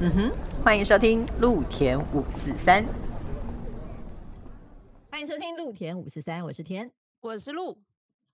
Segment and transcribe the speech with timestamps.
[0.00, 0.32] 嗯哼，
[0.62, 2.86] 欢迎收听陆田五四三。
[5.10, 6.88] 欢迎收听陆田五四三，我是田，
[7.20, 7.76] 我是陆。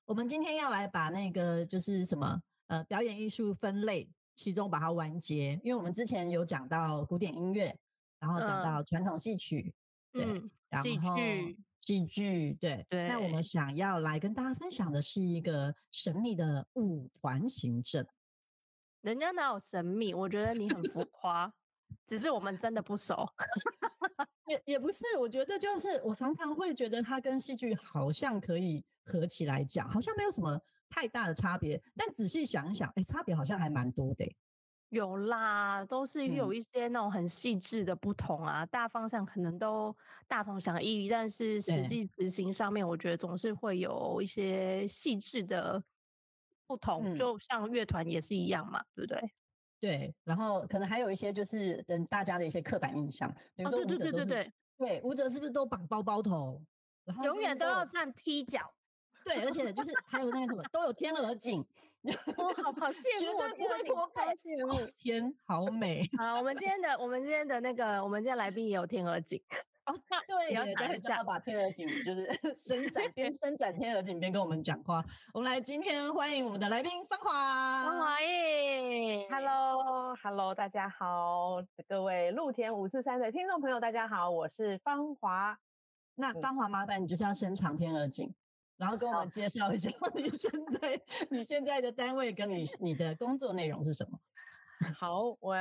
[0.04, 7.74] 我们今天要来把那个就是什么呃表演艺术分类，其中把它完结，因为我们之前有讲到古典音乐，
[8.20, 9.72] 然后讲到传统戏曲，
[10.12, 10.22] 对，
[10.68, 13.08] 然后戏剧，戏剧，对对。
[13.08, 18.06] 那我们想要来跟大家分享的是一个神秘的舞团行政。
[19.04, 20.14] 人家哪有神秘？
[20.14, 21.52] 我觉得你很浮夸，
[22.06, 23.28] 只是我们真的不熟。
[24.48, 31.78] 也也不是，我觉得就是我常常会觉得它跟戏剧好像可以合起来讲，好像没有什么太大的差别。
[31.94, 34.24] 但仔细想一想，哎，差别好像还蛮多的。
[34.88, 39.94] 有啦，都是有一些那种很细致的不同啊，大方向可能都
[40.26, 45.82] 大同小异，但是实际执行上面，我觉得总是会有一些细致的。
[46.66, 49.32] 不同，就像乐团也是一样嘛，对不对？
[49.80, 56.60] 对，然后可能还有一些就是等大家的一些刻板印象，比如说舞者对对对舞者是不是都绑包包头，
[57.04, 58.72] 然后永远都要站踢脚，
[59.24, 61.62] 对，而且就是还有那个什么都有天鹅颈，
[62.34, 66.08] 好好羡慕，绝对不会驼背，羡慕天好美。
[66.16, 69.42] 好，我们今天的我们今天的那个我们今天来宾也有天鹅颈。
[69.86, 69.94] 哦，
[70.26, 75.04] 对，也还是要把天鹅颈，就是 伸展，边伸展天鹅颈边跟我们讲话。
[75.34, 85.58] 我们来今天欢迎我们的来宾芳华，芳华耶，Hello，Hello，大家好，各位露天五四三的听众朋友，大家好，我是芳华。
[86.14, 88.32] 那芳华麻烦你就是要伸长天鹅颈，
[88.78, 94.18] 然后跟我们介绍一下 你现在你现在的单位跟你你的工作内容是什么。
[94.92, 95.56] 好，我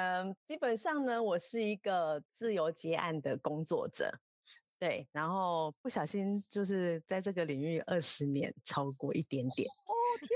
[0.46, 4.12] 基本上呢，我是一个自由接案的工作者，
[4.80, 9.68] 对，然后不小心就是在这个领域二十年超过一点点。
[9.70, 10.30] 哦天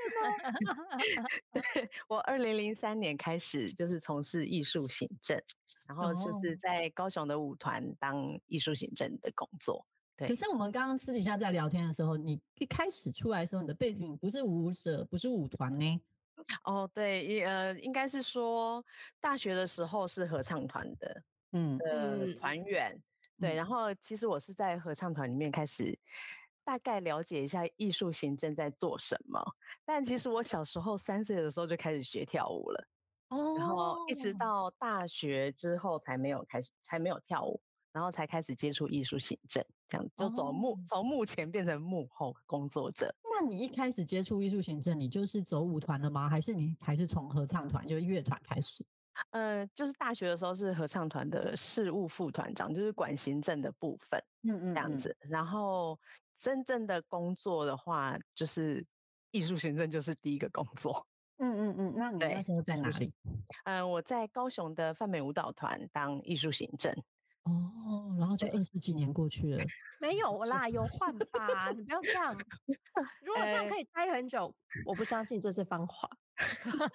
[1.13, 1.23] 哪！
[1.61, 5.41] 对我二零零三年开始就是从事艺术行政，
[5.87, 9.85] 然后就是在高雄的舞团当艺术行政的工作。
[10.17, 16.01] 对，可是我们刚刚私底下在聊天的时候，你一开始出来的时候，你的背景不是舞者，不是舞团呢？
[16.63, 18.83] 哦，对，呃，应该是说
[19.19, 23.01] 大学的时候是合唱团的，嗯，呃，团员，
[23.39, 25.97] 对，然后其实我是在合唱团里面开始
[26.63, 29.41] 大概了解一下艺术行政在做什么，
[29.85, 32.87] 但其实我小时候三岁的时候就开始学跳舞了，
[33.29, 37.61] 哦，然后一直到大学之后才没有开始，才没有跳舞，
[37.97, 43.11] 然后才开始接触艺术行政，这样就走幕从幕前变成幕后工作者。
[43.23, 46.29] 那你一开始接触艺术行政，你就是走舞团了吗？
[46.29, 48.85] 还是你还是从合唱团，就是乐团开始？
[49.31, 55.17] 呃，就是大学的时候是合唱团的事务副团长，就是管行政的部分，嗯嗯，这样子。
[55.21, 55.99] 然后
[56.35, 58.85] 真正的工作的话，就是
[59.31, 61.03] 艺术行政就是第一个工作。
[61.39, 63.11] 嗯嗯嗯，那你那时候在哪里？
[63.65, 66.95] 嗯，我在高雄的泛美舞蹈团当艺术行政。
[67.47, 69.63] 哦，然后就二十几年过去了，
[69.99, 71.71] 没有 啦，有换吧？
[71.71, 72.33] 你不要这样。
[73.23, 74.53] 如果这样可以待很久，
[74.85, 76.17] 我不相信这是方法。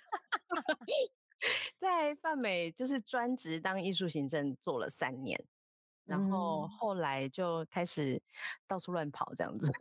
[1.81, 5.43] 在泛美就是专职当艺术行政做了三年，
[6.05, 8.23] 然后后来就开始
[8.69, 9.73] 到处乱跑这样子。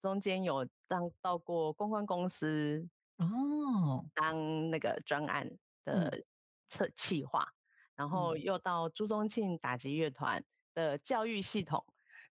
[0.00, 5.50] 中间有当到过公关公司哦，当那个专案
[5.84, 6.24] 的
[6.68, 7.52] 策企划。
[7.96, 10.42] 然后又到朱宗庆打击乐团
[10.74, 11.84] 的教育系统，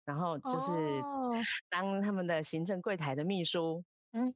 [0.04, 1.02] 然后就是
[1.68, 3.82] 当他们的行政柜台的秘书，
[4.12, 4.34] 嗯，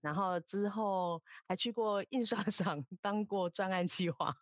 [0.00, 4.34] 然后之后还去过印刷 厂当过专案计划，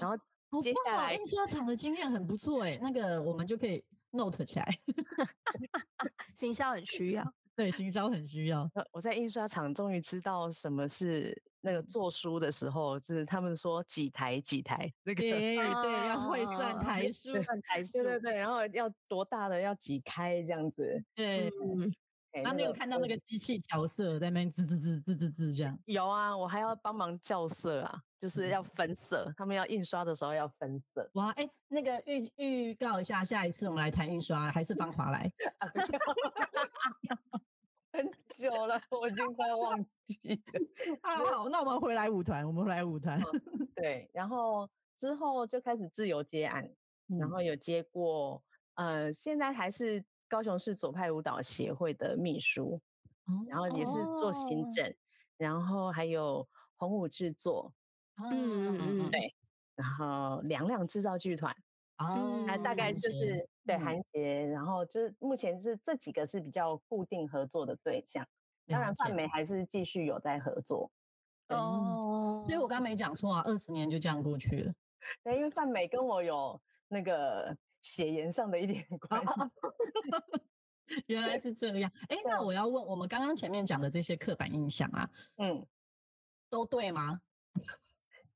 [0.00, 0.16] 然后
[0.60, 4.78] 接下来印刷厂的经验很不错哎，那个我们就可以 note 起来，
[6.36, 8.68] 行销很需要，对，行销很需要。
[8.92, 11.40] 我在印刷厂终于知道什么是。
[11.64, 21.48] 那个做书的时候，就是他们说几台几台，那个对对，要会算台数，算台 数，对对对，然后要多大的要几开这样子，对。
[22.32, 25.78] 然后你有看到那个机器调色在那边滋滋滋滋滋滋这样？
[25.84, 31.08] 有啊，我还要帮忙校色啊，就是要分色，他们要印刷的时候要分色。
[31.14, 35.30] 哇，哎，那个预预告一下，下一次我们来谈印刷，还是芳华来？
[37.92, 40.40] 很久了，我已经快要忘记了。
[41.02, 43.20] 好好，那我们回来舞团，我们回来舞团。
[43.74, 46.66] 对，然后之后就开始自由接案，
[47.18, 48.42] 然后有接过，
[48.76, 50.02] 呃，现在还是
[50.32, 52.80] 高雄市左派舞蹈协会的秘书，
[53.46, 54.90] 然后也是做行政，
[55.36, 56.48] 然后还有
[56.78, 57.70] 红舞制作，
[58.16, 59.34] 嗯嗯嗯，对，
[59.74, 61.54] 然后两两制造剧团。
[61.98, 68.26] 哦，那大概就是对韩杰，然后就是目前是这几个是比较固定合作的对象，
[68.66, 70.90] 当然范美还是继续有在合作。
[71.48, 74.72] 哦，所以我刚刚没讲错啊，二十年就这样过去了。
[75.22, 76.58] 对，因为范美跟我有
[76.88, 79.32] 那个血缘上的一点 关系。
[81.06, 81.90] 原来是这样。
[82.08, 85.66] 哎，那我要问，我们刚刚前面讲的这些刻板印象啊，嗯，
[86.48, 87.20] 都对吗？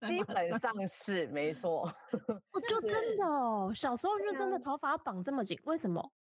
[0.07, 1.91] 基本上是没错。
[2.69, 6.13] 就真的哦，小时候就真的头发绑这么紧，为什么？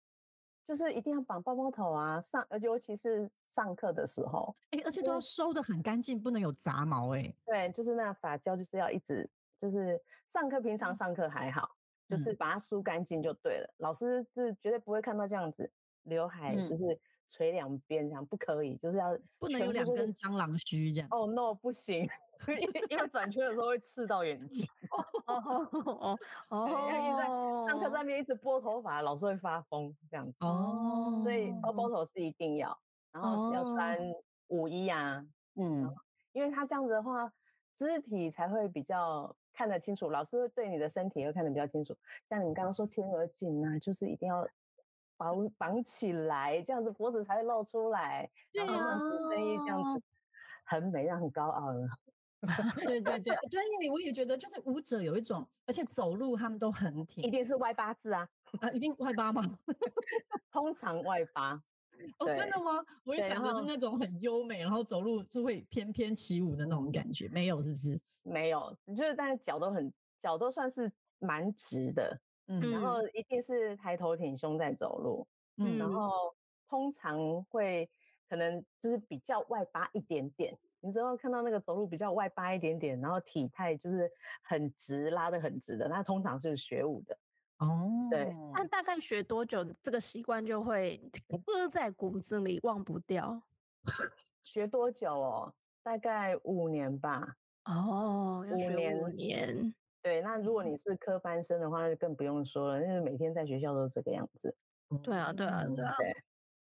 [0.67, 7.31] 就是一定要绑包包头啊，上，尤其是上课的时候，哎，而且都要收的很干净，不能有杂毛，哎。
[7.45, 9.29] 对，就是那发胶就是要一直，
[9.61, 11.69] 就是上课平常上课还好，
[12.07, 13.73] 就是把它梳干净就对了。
[13.77, 15.71] 老师是绝对不会看到这样子，
[16.03, 16.99] 刘海就是
[17.29, 21.07] 垂两边这样，不可以，就是要不能有两根蟑螂须这样。
[21.11, 22.07] 哦，no，不行。
[22.89, 24.67] 因为转圈的时候会刺到眼睛，
[25.25, 26.19] 哦哦
[26.49, 26.67] 哦，
[27.17, 27.25] 在
[27.65, 32.77] 上课上面一直拨头发，老师会发疯这样子哦，所以包包头是一定要，
[33.13, 33.97] 然后要穿
[34.47, 35.25] 舞衣啊，
[35.55, 35.89] 嗯，
[36.33, 37.31] 因为他这样子的话，
[37.73, 41.95] 肢体才会比较看得清楚，老师会对你的身体会看得比较清楚。
[42.29, 44.47] 像你们刚刚说天鹅颈啊，就是一定要
[45.17, 48.99] 绑绑起来，这样子脖子才会露出来，然后
[49.31, 50.03] 声音这样子
[50.65, 51.87] 很美，让很高傲的。
[52.75, 58.27] 对 对对对，我也觉得就是舞者有一种，而且走路他们都很挺，一定是外八字啊
[58.61, 59.41] 啊，一定外八吗？
[60.51, 61.59] 通常外八。
[62.19, 62.83] 哦，真的吗？
[63.03, 67.99] 我也想的是那种很优美，然后走路是会翩翩起舞的那种感觉，没有是不是？
[68.23, 75.27] 没有，就是但是脚都很脚都算是蛮直的，嗯，然后一定是抬头挺胸在走路，
[75.57, 76.33] 嗯，然后
[76.67, 77.89] 通常会
[78.27, 80.57] 可能就是比较外八一点点。
[80.81, 84.11] 你只要看到那个走路比较外八一点点，然后体态就是
[84.43, 87.17] 很直，拉的很直的，那通常是学舞的
[87.59, 88.07] 哦。
[88.09, 91.01] 对，那大概学多久，这个习惯就会
[91.45, 93.41] 刻在骨子里，忘不掉？
[94.43, 95.53] 学多久哦？
[95.83, 97.35] 大概五年吧。
[97.65, 99.73] 哦，要学五年。
[100.01, 104.55] 对，那如果你是科班生的话，那就更不用说了，因为每天在学校都是这个样子。
[105.01, 105.95] 对啊，对啊，对啊。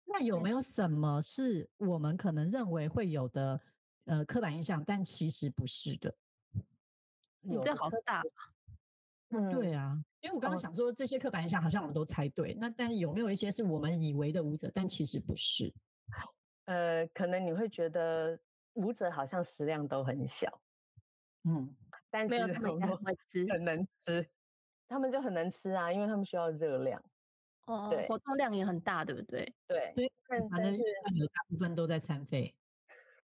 [0.04, 3.60] 那有没有什么是我们可能认为会有的？
[4.06, 6.14] 呃，刻板印象，但其实不是的。
[7.40, 8.22] 你这好大。
[9.30, 12.54] 嗯，对啊，因为我刚刚想说，这些刻板印象好像我们都猜对。
[12.54, 15.72] 那但是有没有一些是我们以为的舞者，但其实不是？
[16.66, 18.38] 呃，可能你会觉得
[18.74, 20.60] 舞者好像食量都很小。
[21.44, 21.74] 嗯，
[22.10, 24.28] 但是很会 吃，很能吃。
[24.88, 27.02] 他们就很能吃啊，因为他们需要热量。
[27.66, 29.52] 哦，对，活动量也很大，对不对？
[29.66, 30.08] 对，对，
[30.48, 30.72] 反正
[31.16, 32.54] 有大部分都在餐费。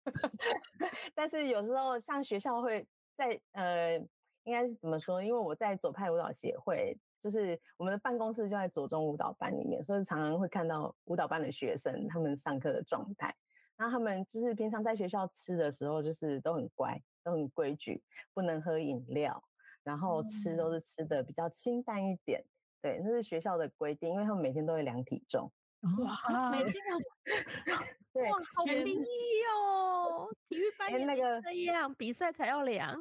[1.15, 3.99] 但是有时候像学校会在呃，
[4.47, 5.23] 应该是怎么说？
[5.23, 13.35] 因为我在左派舞蹈协会，就是我们的办公室就在左中舞蹈班里面，所以常常会看到舞蹈班的学生他们上课的状态。
[13.77, 18.03] 然后他们就是平常在学校吃的时候，就是都很乖，都很规矩，
[18.33, 19.43] 不能喝饮料，
[19.83, 22.43] 然后吃都是吃的比较清淡一点。
[22.81, 25.51] 对，那是学校的规定，因为他们每天都会量体重。
[25.99, 26.97] 哇，每天要
[28.15, 28.95] 对，好低
[29.53, 30.29] 哦！
[30.49, 32.97] 体育班那个这样，比赛才要量。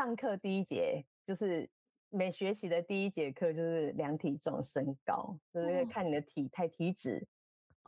[0.00, 1.68] 上课第一节就是
[2.08, 7.22] 每学习的第一节课就是量体重、身高，就是看你的体态、体脂，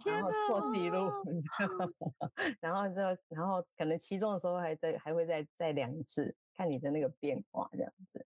[0.05, 1.11] 然后做记录，
[2.61, 3.01] 然后就
[3.31, 8.23] 然后可能期中的时候还在还会再再量一次，看你的那个变化这样子。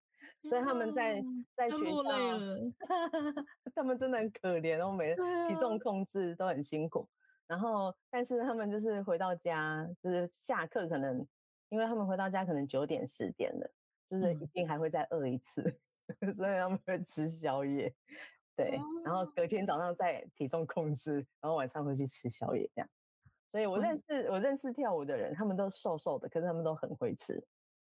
[0.49, 1.23] 所以他们在
[1.55, 2.03] 在学校，
[3.73, 7.09] 他们真的很可怜，哦每体重控制都很辛苦。
[7.47, 11.25] 然后，但是他们就是回到家，就是下课可能，
[11.69, 13.71] 因为他们回到家可能九点十点了，
[14.11, 15.63] 就是一定还会再饿一次，
[16.37, 17.93] 所以他们会吃宵夜。
[18.55, 22.89] 对，然后隔天早上再体重控制，然后晚上会去吃宵夜这样。
[23.53, 27.43] 所以我认识我认识跳舞的人，他们都瘦瘦的，可是他们都很会吃。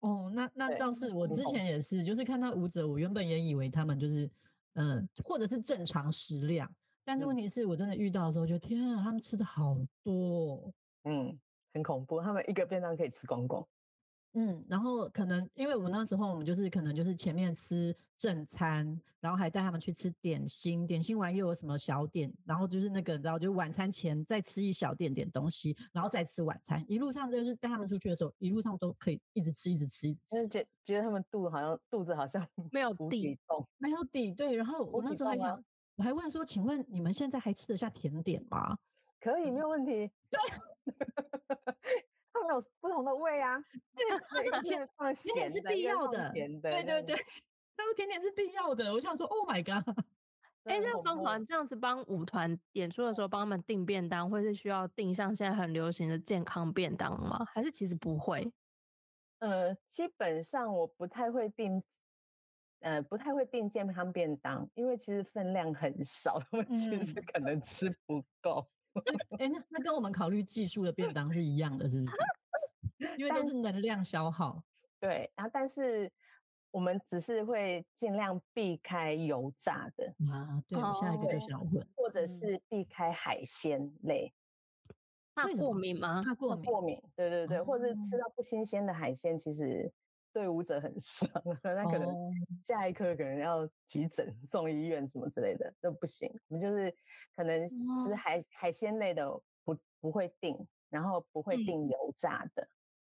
[0.00, 4.30] 哦，那那倒是我之前也是，就是看到舞者，我原本也以为他们就是，
[4.74, 6.70] 嗯，或者是正常食量，
[7.04, 10.72] 但是问题是我真的遇到的时候，就天啊，他们吃的好多，
[11.04, 11.38] 嗯，
[11.72, 13.66] 很恐怖，他们一个便当可以吃光光。
[14.34, 18.86] 嗯，然后可能因为我们那时候我们就是可能就是前面吃正餐，
[19.18, 26.84] 然后还带他们去吃点心，点心完又有什么小点，然后就是那个你知道，就晚餐前再吃一小点点东西，然后再吃晚餐。
[26.86, 30.46] 一路上就是带他们出去的时候，一路上都可以一直吃，一直吃，一直吃。
[30.48, 33.36] 觉觉得他们肚子好像肚子好像没有底，
[33.78, 34.30] 没有底。
[34.32, 35.60] 对，然后我那时候还想，
[35.96, 38.78] 我还问说，请问你们现在还吃得下甜点吗？
[39.20, 40.10] 可以，没有问题。
[40.30, 40.40] 对。
[42.32, 43.58] 他们有 不同的味啊，
[43.94, 44.06] 对，
[45.14, 47.16] 甜点是必要的，对对对，
[47.76, 48.92] 他说甜点是必要的。
[48.92, 49.84] 我想说，Oh my god！
[50.64, 57.44] 哎，那方团这样子帮舞团演出的时候帮他们订便当，会是需要订像现在很流行的健康便当吗？
[57.52, 58.50] 还是其实不会？
[59.40, 61.82] 呃，基本上我不太会订
[62.80, 68.66] 呃不太会订健康便当，因为其实分量很少，他们其实可能吃不够。
[69.38, 72.16] 哎，那那跟我们考虑技术的便当是一样的，是不是？
[73.16, 74.62] 因为都是能量消耗。
[74.99, 76.11] 对，然后但是
[76.70, 80.62] 我们只是会尽量避开油炸的啊。
[80.68, 84.32] 对，下一个就想问，或者是避开海鲜类。
[85.35, 86.23] 怕过敏吗？
[86.23, 86.64] 怕过敏。
[86.64, 89.90] 过敏，对对对，或者是吃到不新鲜的海鲜，其实
[90.32, 91.30] 对舞者很伤，
[91.62, 92.14] 那可能
[92.64, 96.30] 下一刻可能要急诊送医院什么之类的都不行。
[96.49, 96.94] 我们就是
[97.34, 99.28] 可能就是海海鲜类的
[99.64, 100.56] 不不会定，
[100.88, 102.68] 然后不会定油炸的。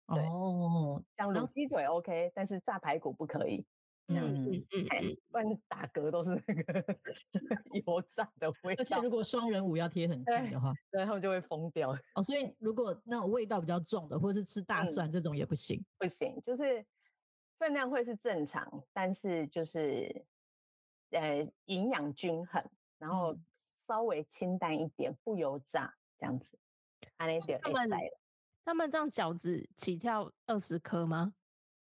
[0.07, 3.67] 哦，像卤鸡腿 OK，但是炸排骨不可以。
[4.11, 6.83] 嗯嗯嗯，不然打嗝都是那个
[7.85, 8.81] 油炸的味道。
[8.81, 11.91] 而且如果双人舞要贴很近的话，然后就会疯掉。
[12.15, 15.85] 哦，所以如果那种味道比较重的，或者是吃大蒜这种也不行。
[15.99, 16.83] 不行，就是
[17.59, 20.25] 分量会是正常，但是就是
[21.11, 22.63] 呃营养均衡，
[22.99, 23.37] 然后
[23.87, 26.59] 稍微清淡一点，不油炸这样子。
[27.17, 27.89] 安利姐，他们
[28.65, 31.35] 他们这样饺子起跳二十颗吗？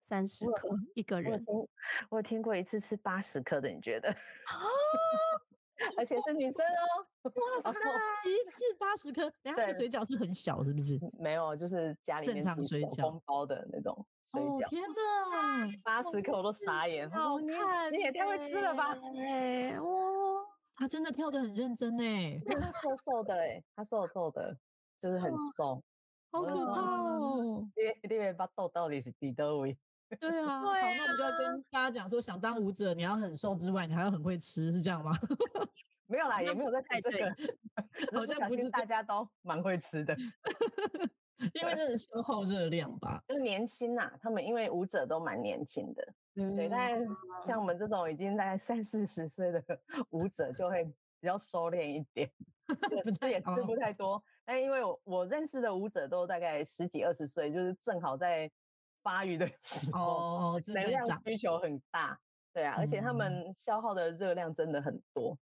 [0.05, 1.45] 三十颗一个人，
[2.09, 4.09] 我有听过一次吃八十颗的，你觉得？
[5.97, 7.79] 而且是女生哦，哇塞，
[8.29, 10.99] 一次八十颗，等下水饺是很小，是不是？
[11.19, 14.69] 没有，就是家里正常水饺包的那种水饺。
[14.69, 18.97] 天哪，八十克我都傻眼，好看，你也太会吃了吧？
[19.19, 19.89] 哎，哇，
[20.77, 24.57] 他真的跳的很认真哎，他 瘦瘦的哎，他瘦瘦的，
[25.03, 25.83] 就是很瘦，
[26.31, 27.69] 好可怕哦！
[27.77, 29.77] 你你把豆到底是几多位？
[30.21, 35.13] 对啊，好，那我们就要跟大家讲说，想当舞者，你要很瘦之外，你还要很会吃，是这样吗？
[36.07, 37.31] 没有啦， 也没有在看这个，
[38.19, 40.17] 好像不是大家都蛮会吃的，
[41.55, 43.23] 因为这是消耗热量吧。
[43.29, 46.99] 就年轻呐，他们因为舞者都蛮年轻的，对，但
[47.47, 49.63] 像我们这种已经在三四十岁的
[50.11, 50.85] 舞者，就会
[51.21, 52.31] 比较收敛一点，
[53.21, 54.23] 吃也吃不太多。
[54.45, 58.51] 但因为我我认识的舞者都大概十几二十岁，就是正好在。
[59.01, 62.19] 发育的 时候，哦能量需求很大，
[62.53, 65.39] 对啊，而且他们消耗的热量真的很多。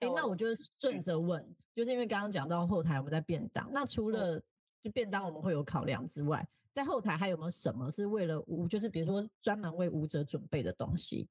[0.00, 0.46] 哎，那我就
[0.78, 1.42] 顺着问，
[1.74, 4.40] 就是因为刚刚讲到后台我们在便当，那除了
[4.82, 11.28] 就便当我们会有考量之外，在后台还有没有什么是为了舞，就是比如说专门为舞者准备的东西？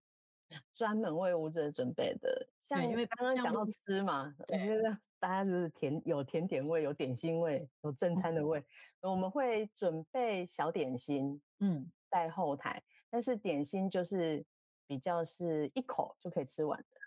[0.76, 8.64] 专门为舞者准备的，像因为刚刚讲到吃嘛，我觉得大家就是甜有甜点味，有点心味，有正餐的味，
[9.02, 11.42] 我们会准备小点心。
[11.60, 14.42] 嗯，在后台，但是点心就是
[14.88, 17.00] 比较是一口就可以吃完的，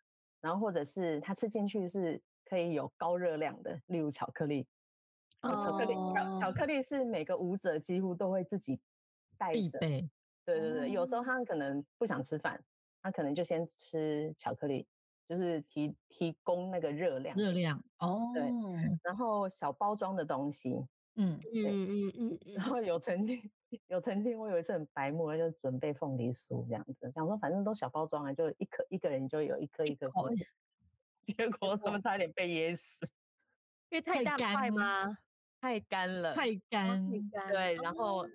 [0.43, 4.67] 然后或者是它吃进去是可以有高热量的，例如巧克力。
[5.49, 8.79] 巧克力，巧巧克力是每个舞者几乎都会自己
[9.39, 9.79] 带着。
[9.79, 10.09] 对
[10.45, 12.63] 对对，有时候他可能不想吃饭，
[13.03, 14.87] 他可能就先吃巧克力，
[15.29, 17.37] 就是提提供那个热量。
[17.37, 18.43] 热量哦，对，
[19.03, 20.87] 然后小包装的东西。
[21.17, 23.51] 嗯嗯嗯嗯，然后有曾经
[23.89, 30.47] 有曾经，我有一次很白目，就准备凤梨酥这样子，想说反正都小包装啊，就一颗一个人就有一颗一颗过去，
[31.23, 33.07] 结果他们差点被噎死，
[33.91, 35.17] 因为太大块吗？
[35.61, 37.07] 太干了，太干，
[37.49, 38.27] 对，然后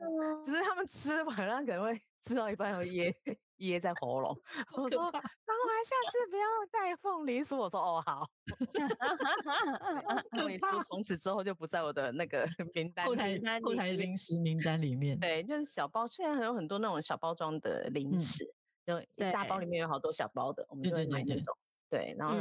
[0.43, 3.11] 就是他们吃完，然后可能会吃到一半要噎
[3.57, 4.29] 噎在喉咙。
[4.77, 8.29] 我说：“然后还下次不要带凤梨酥。”我说：“哦，好。”
[10.31, 15.17] 凤梨酥从此之后就不在我的那个名单后台后台零食名单里面。
[15.19, 18.45] 对，就是小包，现在还有很多那种小包装的零食，
[18.85, 19.01] 就
[19.31, 21.57] 大包里面有好多小包的，我们就会买那种。
[21.89, 22.37] 对，然后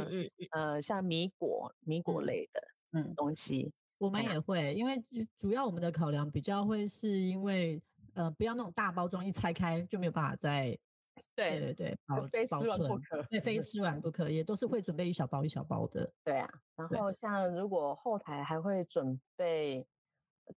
[0.51, 2.61] 呃，像米果米果类的
[2.91, 3.73] 嗯东西。
[4.05, 5.03] 我们也会，因为
[5.35, 7.81] 主要我们的考量比较会是因为，
[8.13, 10.77] 呃，不要那种大包装一拆开就没有办法再，
[11.35, 12.17] 对对对，保
[12.49, 16.11] 保存，对，非吃完不可，也都是会准备一小包一小包的。
[16.23, 19.85] 对啊，然后像如果后台还会准备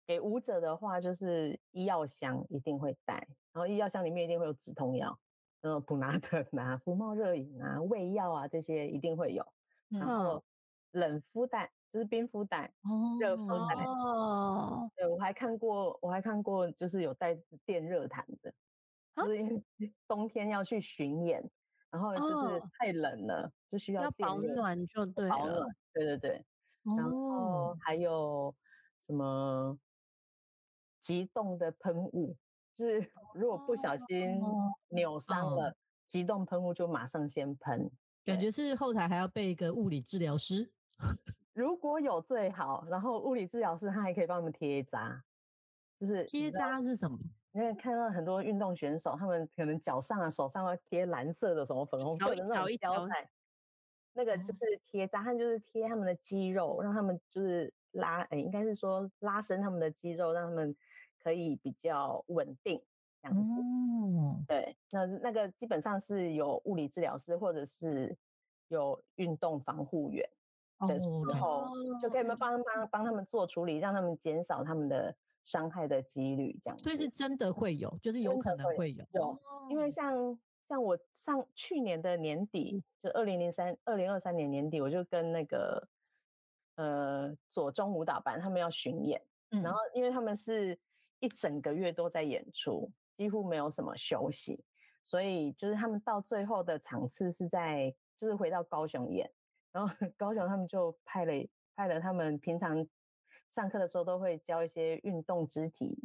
[0.05, 3.15] 给舞者的话，就是医药箱一定会带，
[3.53, 5.17] 然后医药箱里面一定会有止痛药，
[5.61, 9.45] 呃，普拿疼啊、 福茂热饮啊、胃药啊这些一定会有，
[9.89, 10.43] 然后
[10.91, 11.71] 冷敷袋。
[11.91, 12.71] 就是冰敷袋、
[13.19, 14.89] 热敷袋哦。
[14.95, 17.33] 对，我还看过，我还看过，就是有带
[17.65, 18.53] 电热毯的，
[19.15, 19.63] 就是因为
[20.07, 21.43] 冬天要去巡演，
[21.89, 25.67] 然后就是太冷了，就需要保暖就对了。
[25.93, 26.45] 对对对，
[26.83, 28.53] 然后还有
[29.07, 29.77] 什么
[31.01, 32.35] 急冻的喷雾，
[32.77, 34.39] 就是如果不小心
[34.89, 35.75] 扭伤了，
[36.05, 37.89] 急冻喷雾就马上先喷。
[38.25, 40.69] 感觉是后台还要备一个物理治疗师。
[41.57, 45.23] 如果有最好，然后物理治疗师他还可以帮我们贴扎，
[45.97, 47.17] 就是贴扎是什么？
[47.53, 53.27] 因为看到很多运动选手，他们可能脚上啊、手上会贴蓝色的、什么粉红色的那种胶带，
[54.13, 60.75] 那个就是贴扎，他就是贴他们的肌肉，让他们就是拉，哎，应该是说拉伸他们的肌肉，让他们
[61.23, 62.79] 可以比较稳定
[63.23, 63.55] 这样子。
[63.59, 68.15] 嗯对，那那个基本上是有物理治疗师或者是
[68.67, 70.23] 有运动防护员
[70.87, 71.67] 的时候，
[72.01, 75.15] 就可以帮帮帮他们做处理，让他们减少他们的。
[75.47, 79.05] 伤害的几率这样，所以是真的会有，就是有可能会有。
[79.13, 85.87] 有，因为像像我上去年的年底，就二零零三二零二三年年底，我就跟那个
[86.75, 90.77] 呃左中舞蹈班他们要巡演，然后因为他们是
[91.19, 94.61] 一整个月都在演出，几乎没有什么休息，
[95.05, 99.31] 所以就是他们到最后的场次是在就是回到高雄演，
[99.71, 101.33] 然后 高雄他们就派了
[101.75, 102.87] 派了他们平常。
[103.49, 105.97] 上课的时候都会教一些运动肢体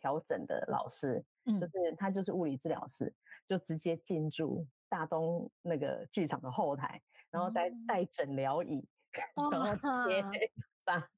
[0.00, 3.10] 调整的老师，就是他就是物理治疗师，
[3.48, 7.00] 就直接进驻大东那个剧场的后台，
[7.30, 8.84] 然后带带诊疗椅，
[9.52, 10.22] 然后贴
[10.84, 11.08] 扎，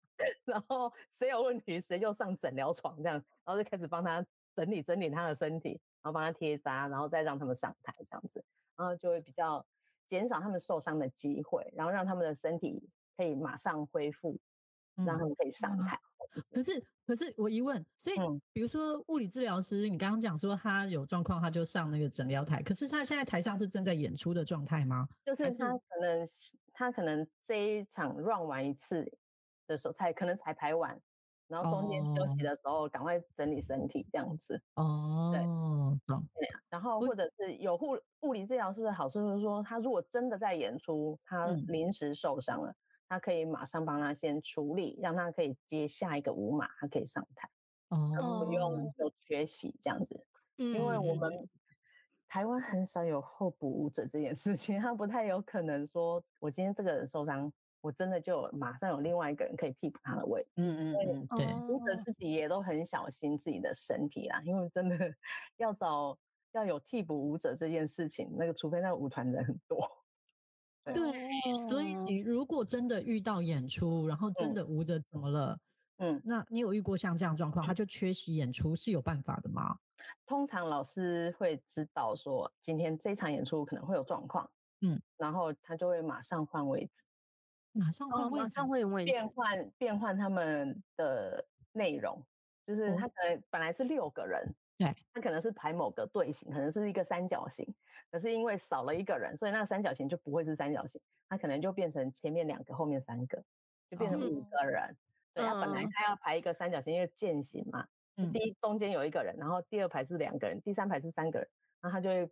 [0.44, 5.70] 然后谁有问题谁就上诊疗床这样，然后就开始帮他整理整理他的身体，
[6.02, 8.44] 然后帮他贴扎，然后再让他们上台这样子，
[8.76, 9.64] 然后就会比较
[10.12, 12.82] 减少他们受伤的机会，然后让他们的身体
[13.16, 14.38] 可以马上恢复。
[14.94, 15.98] 让他们可以上台。
[16.52, 18.16] 可是，可是我一问，所以
[18.52, 22.62] 比如说物理治疗师，你刚刚讲说他有状况，他就上那个诊疗台。
[22.62, 25.08] 可是他现在台上是正在演出的状态吗？
[25.24, 26.28] 就是他可能
[26.74, 29.10] 他可能这一场 run 完一次
[29.66, 31.00] 的时候，才可能彩排完，
[31.52, 34.60] 然后中间休息的时候赶快整理身体这样子。
[34.76, 35.40] 哦，对，
[36.34, 42.74] 对然后或者是有护物理治疗师的好处就是说，他如果真的在演出，他临时受伤了。
[43.08, 47.46] 他可以马上帮他先处理，让他可以接下一个舞码，他可以上台，
[47.90, 50.18] 哦，不用有缺席这样子。
[50.56, 51.30] 嗯，因为我们
[52.26, 60.48] 台湾很少有候补舞者这件事情，他不太有可能说，我今天这个人受伤，我真的就马上有另外一个人可以替补他的位置。
[60.56, 64.96] 嗯嗯嗯，对，舞者自己也都很小心自己的身体啦，因为真的
[65.58, 66.16] 要找
[66.52, 69.86] 要有替补舞者这件事情，那个除非那个舞团人很多。
[70.84, 70.94] 对，
[71.68, 75.58] 所以你如果真的遇到演出，然后真的舞者怎么了？
[75.98, 79.78] 嗯，那你有遇过像这样状况，他就缺席演出是有办法的吗？
[80.26, 87.04] 通常老师会知道说今天这场演出可能会有状况，嗯，然后他就会马上换位置，
[87.72, 92.22] 马上换位，马上换位置，变换变换他们的内容，
[92.66, 94.54] 就是他可能本来是六个人。
[94.78, 97.66] 对，他可能是排某个队形，可能是一个三角形，
[98.10, 103.44] 可是因为少了一个人，所以那个三角形就不会是三角形，他可能就变成前面两个，后面三个，
[103.90, 104.96] 就变成五个人。
[105.34, 107.86] 对，他本来他要排一个三角形，因为剑形嘛，
[108.32, 111.48] 第一中间有一个人，然后第二排是两个人，第三排是三个人，
[111.80, 112.28] 然后他就会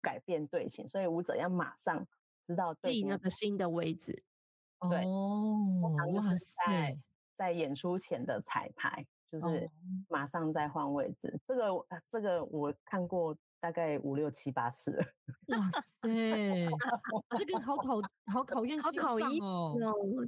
[0.00, 2.04] 改变队形，所以舞者要马上
[2.46, 4.24] 知道记那个新的位置。
[4.88, 5.04] 对，
[6.14, 6.98] 哇塞，
[7.36, 9.04] 在演出前的彩排。
[9.30, 9.66] 就是
[10.10, 14.94] 马上再换位置，这个这个我看过大概五六七八次。
[15.48, 15.56] 哇
[16.02, 16.68] 塞，
[17.38, 19.74] 这个好考好考验好考验哦。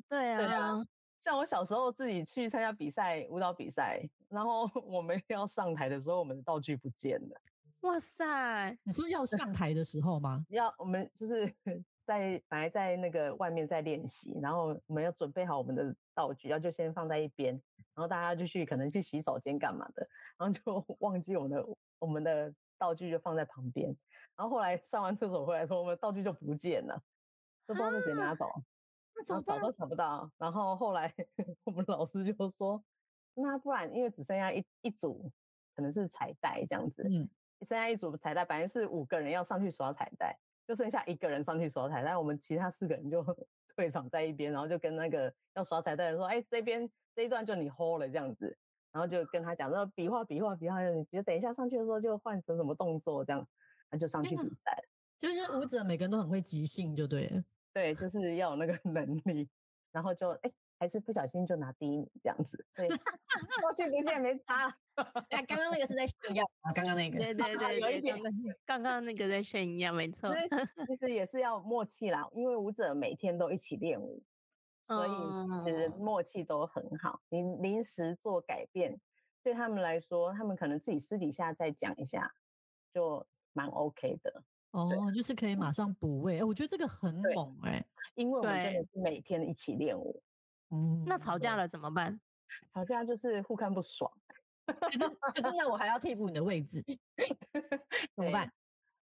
[0.08, 0.82] 对啊，对啊。
[1.20, 7.40] 像我小时候自己去参加比赛，舞蹈比赛，然后 我们要上台的时候，我们的道具不见了。
[7.80, 10.46] 哇塞， 你说要上台的时候吗？
[10.48, 11.54] 要，我们就是
[12.04, 17.60] 在本来在那个外面在练习，然后我们要准备好我们的道具，要就先放在一边。
[17.94, 21.66] 然后大家就去可能去洗手间干嘛的，然后就 忘记我们的
[22.00, 23.86] 我们的道具就放在旁边。
[24.36, 27.00] 然后后来上完厕所回来说，我们道具就不见了，
[27.66, 28.46] 都不知道被谁拿走，
[29.28, 30.28] 然后找都找不到。
[30.36, 31.14] 然后后来
[31.62, 32.82] 我们老师就说，
[33.34, 35.30] 那不然因为只剩下一一组，
[35.76, 40.36] 可能是彩带这样子，嗯，剩下一组彩带，本来是五个人要上去刷彩带，
[40.66, 43.22] 就剩下一个人上去刷彩但，我们其他四个人就
[43.76, 46.90] 退场在一边，然后就跟那个要刷彩的人说，哎，这边。
[47.16, 48.58] 这一段就你 hold 了这样子，
[48.90, 53.46] 然后就跟他讲说比划比划比划，你就等一下上去的时候就换成什么动作这样，
[53.88, 54.84] 他就上去比赛。
[55.16, 57.44] 就是舞者每个人都很会即兴，就对。
[57.72, 59.48] 对，就是要有那个 能力，
[59.92, 62.64] 然后就哎，还是不小心就拿第一名这样子。
[62.74, 62.88] 对，
[63.62, 64.68] 过去不见没差。
[65.30, 67.18] 哎，刚刚那个是在炫耀啊，刚刚那个。
[67.18, 68.16] 对 对对，有一点。
[68.64, 70.30] 刚刚那个在炫耀，没错。
[70.86, 74.22] 其实也是要默契啦，因为舞者每天都一起练舞。
[74.86, 75.10] 所以
[75.64, 79.00] 其实默契都很好，你临时做改变，
[79.42, 82.30] 对他们来说，他们可能自己私底下再讲一下，
[82.92, 84.42] 就蛮 OK 的。
[84.72, 87.82] 哦，就是可以马上补位，哎，我觉得这个很猛哎，
[88.14, 90.22] 因为我们真的是每天一起练舞。
[90.74, 92.20] 嗯，那吵架了怎么办？
[92.72, 94.10] 吵架就是互看不爽。
[94.66, 96.82] 可是那我还要替补你的位置，
[98.16, 98.50] 怎么办？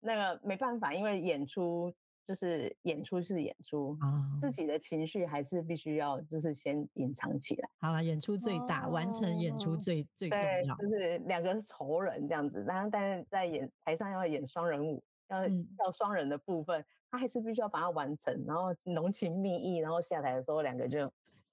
[0.02, 1.94] 那个没办法，因为演出
[2.28, 3.98] 就是演出是演出，
[4.40, 7.70] 自己的情绪还是必须要就是先隐藏起来。
[7.80, 10.76] 好了，演出最大，完成演出最最重要。
[10.76, 21.10] 就是两个是仇人这样子，然后但是在演台上要演双人舞，要要双人的部分，他还是必须要把它完成，然后浓情蜜意，然后下台的时候两个就。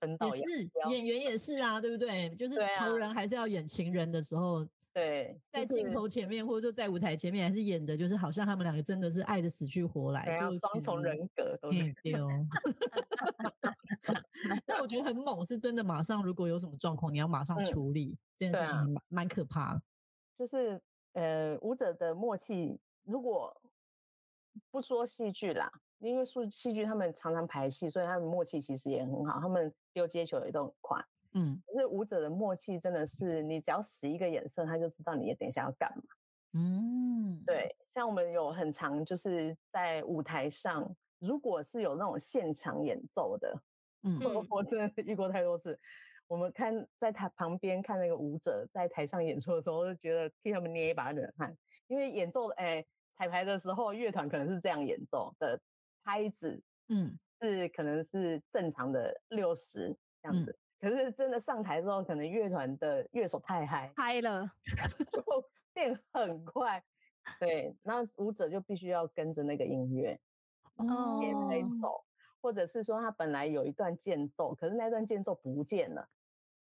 [0.08, 2.28] 也是演员也是啊，对不对？
[2.36, 11.70] 就是仇人还是要演情人的时候，对，在镜头前面或者说在舞台前面，还是演的，就是好像他们两个真的是爱的死去活来，就双重人格都
[12.02, 12.28] 丢。
[14.66, 15.84] 但 我觉得很猛，是真的。
[15.84, 19.80] 马上如果有什么状况，你要马上处理这件事情，蛮蛮可怕。
[20.38, 20.80] 就是
[21.12, 23.56] 呃，舞者的默契，如果
[24.70, 25.70] 不说戏剧啦。
[26.02, 29.40] 因为戏戏剧他们常常排戏，所以他们默契其实也很好。
[29.40, 31.04] 他们丢接球也都很快。
[31.34, 36.02] 嗯，可是舞者的默契真的是，你只要使一个眼色，他就知道你等一下要干嘛。
[36.54, 37.74] 嗯，对。
[37.94, 43.62] 像我们有很长，就是在舞台上，如果是有那种现场演奏的，
[44.02, 44.18] 嗯，
[44.50, 45.78] 我真的遇过太多次。
[46.26, 52.84] 我们看在台旁边看那个舞者在台上演出的时候，就觉得替他们捏一把冷汗，因为演奏哎
[53.16, 55.60] 彩排的时候，乐团可能是这样演奏的。
[56.04, 64.50] 拍子，嗯，是可能是正常的六十这样子，可是真的上台之后，可能乐团的乐手太嗨，嗨了，
[65.12, 65.22] 就
[65.72, 66.82] 变很快，
[67.38, 70.18] 对，那舞者就必须要跟着那个音乐，
[70.76, 72.04] 哦，节拍走，
[72.40, 76.08] 或者是说他本来有一段间奏，可是那段间奏不见了，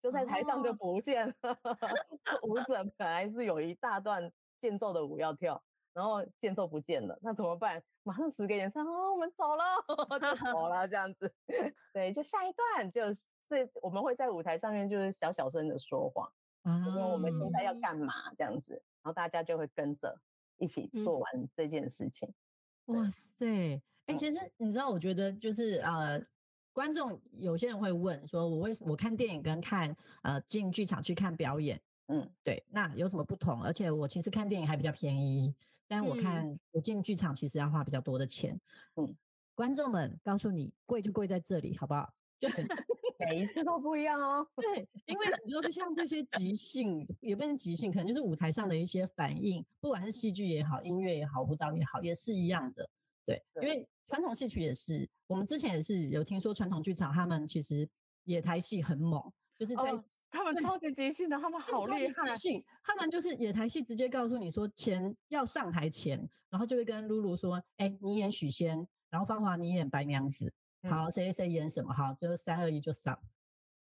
[0.02, 1.34] 就在台上就不见了，
[2.42, 5.62] 舞者本来是有一大段间奏的舞要跳。
[5.92, 7.82] 然后间奏不见了，那怎么办？
[8.02, 9.64] 马上十个眼神哦，我们走了，
[10.18, 11.32] 就走了这样子。
[11.92, 16.32] 对，就下一段就是我们会在舞台上面就是小小声的说话，
[16.84, 20.18] 就说我们现在要干嘛这样子，然后大家就会跟着
[20.58, 22.32] 一起做完这件事情。
[22.86, 26.24] 哇塞，哎，其实你知道，我觉得就是呃，
[26.72, 33.62] 观众有些人会问说，我为什么我看电影跟看呃进剧场去看表演，嗯，对，那有什么不同？
[33.62, 35.54] 而且我其实看电影还比较便宜。
[35.90, 38.56] 但我看我进剧场其实要花比较多的钱，
[38.94, 39.12] 嗯，
[39.56, 42.08] 观众们告诉你贵就贵在这里，好不好？
[42.38, 42.48] 就
[43.18, 44.46] 每一次都不一样哦。
[44.54, 52.88] 对，因为你说就像这些即兴，也不能即兴，可能就是舞台上的一些反应，不管是戏剧也好，音乐也好，舞蹈也好，也是一样的。
[53.26, 57.88] 对，因为传统戏曲也是，我们之前也是有听说传统剧场他们其实
[58.26, 59.20] 野台戏很猛，
[59.58, 59.92] 就是在。
[60.30, 62.30] 他们超级即兴的，他们好厉害！
[62.32, 70.52] 即兴，他们就是演台戏，直接告诉你说钱要上台前，然后就会跟露露说：“哎，你演许仙，然后芳华你演白娘子，
[70.88, 71.92] 好，谁谁演什么？
[71.92, 73.18] 好，就三二一就上，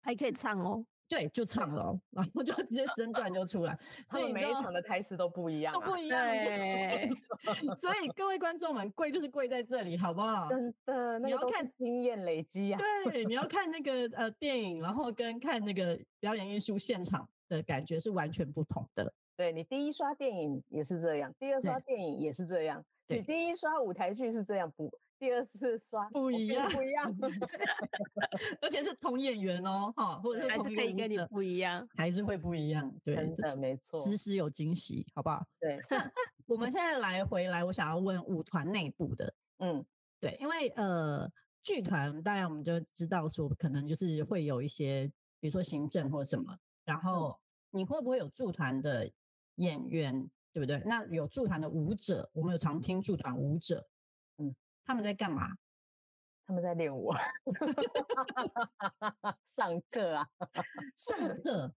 [0.02, 6.20] 还可以唱哦。”对，就唱了，然后就直接身段就出来，所以每一场的台词都不一样，都不一样。
[6.20, 7.10] 对，
[7.76, 10.48] 所以各位观众们，贵就是贵在这里，好不好？
[10.48, 12.80] 真的，你要看经验累积啊。
[13.04, 19.12] 对，你要看那个呃电影，然后跟看那个表演艺术现场的感觉是完全不同的。
[19.36, 24.90] 对你第一刷电影也是这样，第二刷电影也是这样，你第一刷舞台剧是这样不？
[25.24, 27.10] 第二次刷不一样，不一样，
[28.60, 35.42] 而且是同演员哦，哈，或者是还是可以跟你不一样，还是会不一样，对，真的没错，时时有惊喜，好不好？
[35.58, 35.80] 对，
[36.44, 39.82] 我们现在来回来，我想要问舞团内部的，嗯，
[40.20, 41.26] 对，因为呃，
[41.62, 45.10] 剧团当然我们就知道说，可能就是会有一些，
[45.40, 49.10] 比如说行政或什么，然后你会不会有驻团的
[49.54, 50.82] 演员，对不对？
[50.84, 53.88] 那有驻团的舞者，我们有常听驻团舞者。
[54.84, 55.48] 他们在干嘛？
[56.46, 57.10] 他们在练舞，
[59.46, 60.28] 上课啊，
[60.94, 61.72] 上课。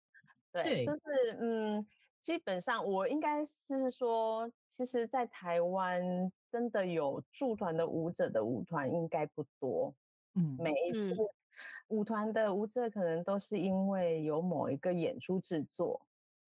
[0.51, 1.87] 对，就是嗯，
[2.23, 6.03] 基本上我应该是说，其实，在台湾
[6.51, 9.95] 真的有驻团的舞者的舞团应该不多。
[10.35, 11.15] 嗯，每一次
[11.89, 16.01] 舞团的舞者可能都是因为有某一个演出制作，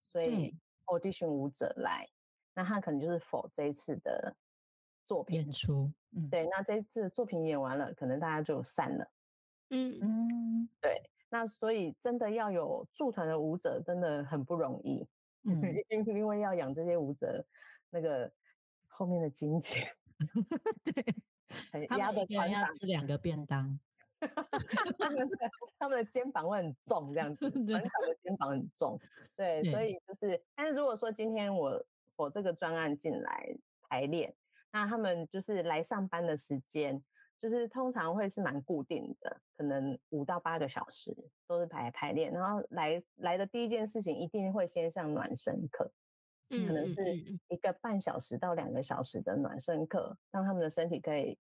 [0.05, 2.09] 所以 audition 舞者来，
[2.55, 4.35] 那他可能就是否这一次的。
[5.07, 5.89] 作品演出，
[6.29, 9.09] 对，那这次作品演完了，可能大家就散了。
[9.69, 15.07] 嗯嗯，对，那所以真的要有驻团的舞者，真的很不容易。
[15.43, 17.45] 嗯， 因因为要养这些舞者，
[17.89, 18.29] 那个
[18.87, 19.87] 后面的金钱，
[20.83, 23.79] 对，压的团要吃两个便当，
[24.99, 25.37] 他们的
[25.79, 28.99] 他们的肩膀会很重，这样子， 团长的肩膀很重。
[29.37, 31.81] 对，所以就是，但是如果说今天我
[32.17, 34.35] 我这个专案进来排练。
[34.71, 37.03] 那他们就是来上班的时间，
[37.41, 41.15] 就是通常会是蛮固定的，可能五到八个小时
[41.47, 45.91] 都是排排练，然后来来的第一件事情一定会先上暖身课，
[46.49, 47.15] 可能是
[47.49, 51.37] 一个半小时到两个小时的暖身课，让他们的身体可以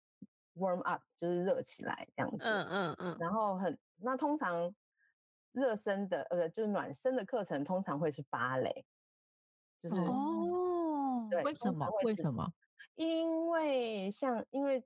[0.57, 2.45] warm up，就是热起来这样子。
[2.45, 3.17] 嗯嗯嗯。
[3.19, 4.73] 然后很那通常
[5.53, 8.85] 热身的呃就是暖身的课程通常会是芭蕾，
[9.83, 11.89] 就是哦，对，为什么？
[12.05, 12.53] 为什么？
[12.94, 14.83] 因为像因为。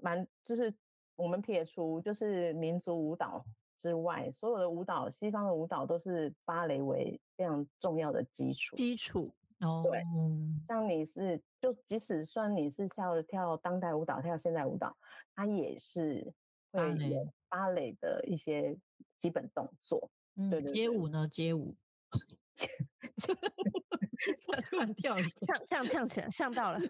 [0.00, 0.72] 蛮就是
[1.16, 3.44] 我们撇除就是民族舞蹈
[3.76, 8.74] 之外，所有的舞蹈，西方的舞蹈都是芭蕾为非常重要的基础。
[8.74, 10.02] 基础哦，对，
[10.66, 14.96] 像你是就即使算你是跳跳当代舞蹈、跳现代舞蹈，
[15.34, 16.32] 它也是
[16.70, 18.74] 会有芭蕾的一些
[19.18, 20.10] 基本动作。
[20.50, 21.26] 对，街舞呢？
[21.26, 21.76] 街舞，
[24.70, 26.80] 突然跳一跳， 像像起来，像到了。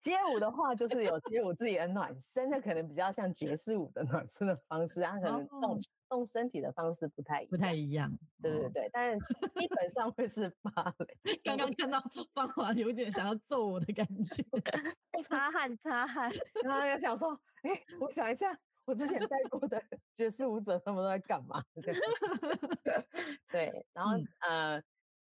[0.00, 5.76] 街舞的话，就是有街舞自己的暖身，那可能比较像爵士舞的暖身的方式，它可能动
[6.08, 8.10] 动身体的方式不太不太一样。
[8.42, 9.18] 对对对，但是
[9.58, 11.18] 基本上会是芭蕾。
[11.44, 12.02] 刚刚看到
[12.34, 14.44] 芳华有点想要揍我的感觉，
[15.22, 16.30] 擦汗擦汗，
[16.64, 19.82] 然后又想说，哎，我想一下，我之前带过的
[20.16, 21.62] 爵士舞者他们都在干嘛？
[23.52, 24.82] 对，然后呃。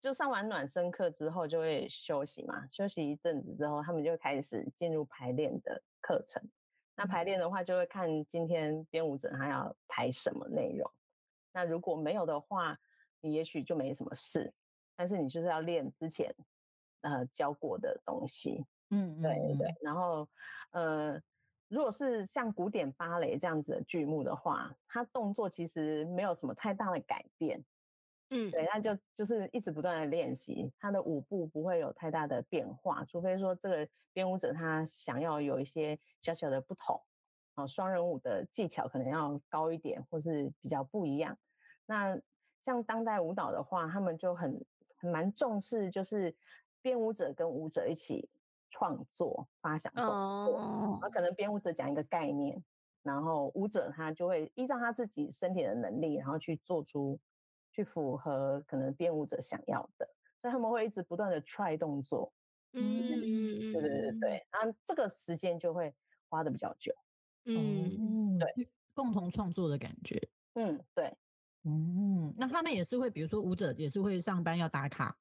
[0.07, 6.40] 就上完暖身课之后就会休息嘛，休息一阵子之后，他们就开始进入排练的课程。
[6.95, 10.88] 那排练的话，就会看今天编舞者他要排什么内容。
[11.53, 12.79] 那如果没有的话，
[13.21, 14.55] 你也许就没什么事，
[14.95, 16.33] 但是你就是要练之前
[17.01, 18.64] 呃教过的东西。
[18.90, 19.75] 嗯，对对对。
[19.83, 20.29] 然后
[20.71, 21.21] 呃，
[21.66, 27.61] 如果是像古典芭蕾这样子的剧目的话，它动作其实没有什么太大的改变。
[28.31, 37.01] 嗯，对，那就就是一直不断的练习，他的舞步不会有太大的变化，除非说这个编舞者他想要有一些小小的不同，
[37.55, 41.39] 啊，双人舞的技巧可能要高一点，或是比较不一样。
[41.87, 42.21] 那
[42.62, 44.61] 像当代舞蹈的话，他们就很
[45.03, 46.35] 蛮重视，就是
[46.83, 48.29] 编舞者跟舞者一起
[48.71, 52.61] 创作发想动作，啊，可能编舞者讲一个概念，
[53.05, 57.17] 然后舞者他就会依照他自己身体的能力，然后去做出。
[57.77, 60.09] 去符合可能编舞者想要的，
[60.41, 62.33] 所以他们会一直不断的 try 动作，
[62.73, 62.81] 嗯，
[63.71, 65.95] 对对对对，然后这个时间就会
[66.31, 66.91] 花的比较久，
[67.45, 70.19] 嗯，对，共同创作的感觉，
[70.55, 71.15] 嗯，对，
[71.65, 75.19] 嗯，那他们也是会，比如说舞者也是会上班要打卡，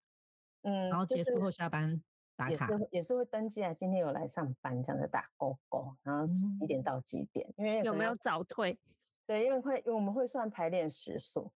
[0.62, 2.02] 嗯，然后结束后下班
[2.38, 8.80] 打卡，也是也是会登记啊，今天有来上班这样的打勾勾，然后几点到几点，因为有没有早退？
[9.28, 11.52] 对，因为会因为我们会算排练时数。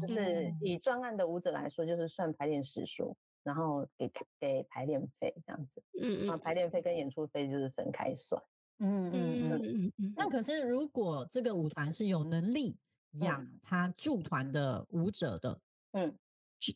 [0.00, 4.10] 就是以专案的舞者来说，就是算排练时数，然后给
[4.40, 5.80] 给排练费这样子。
[6.00, 6.30] 嗯嗯。
[6.30, 8.42] 啊，排练费跟演出费就是分开算。
[8.78, 10.14] 嗯嗯嗯嗯。
[10.16, 12.76] 那可是如果这个舞团是有能力
[13.20, 15.60] 养他驻团的舞者的，
[15.92, 16.18] 嗯，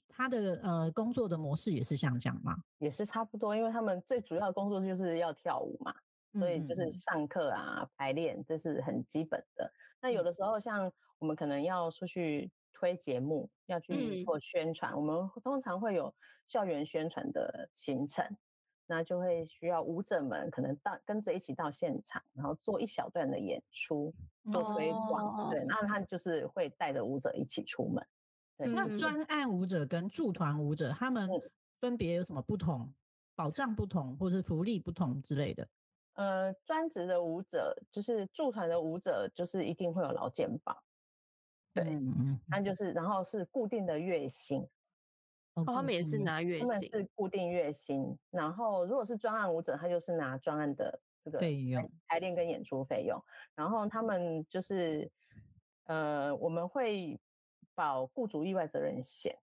[0.08, 2.56] 他的呃工作的模式也是像这样吗？
[2.78, 5.92] 也是差不多，因为他们最主要的工作就是要跳舞嘛，
[6.38, 9.72] 所以就是上课啊、排练，这是很基本的。
[10.00, 12.48] 那有的时候像我们可能要出去。
[12.82, 16.12] 推节目要去做宣传，我们通常会有
[16.48, 18.26] 校园宣传的行程，
[18.88, 24.12] 那就会需要舞者们可能到跟着一起到现场，然后做一小段的演出
[24.50, 25.48] 做推广。
[25.48, 28.04] 对，那他就是会带着舞者一起出门。
[28.56, 31.28] 对，那专案舞者跟驻团舞者他们
[31.78, 32.92] 分别有什么不同？
[33.36, 35.68] 保障不同，或者福利不同之类的？
[36.14, 40.82] 呃，专职的舞者就是驻团的舞者，就是一定会有劳健保。
[41.74, 44.66] 对，嗯，那就是，然后是固定的月薪，
[45.54, 48.16] 哦，他们也是拿月薪，他们是固定月薪。
[48.30, 53.18] 然后如果是专案舞者，他就是拿专案的这个费用，排练跟演出费用。
[53.54, 55.10] 然后他们就是，
[55.84, 57.18] 呃，我们会
[57.74, 59.36] 保雇主意外责任险。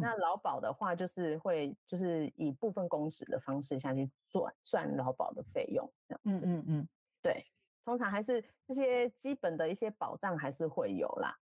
[0.00, 6.46] 那劳保的话，就是会就是以部分工时的方式下去算算劳保的费用，这样子。
[6.46, 6.88] 嗯嗯嗯，
[7.20, 7.44] 对，
[7.84, 11.36] 通常还是这些基本的一些保障还是会有啦。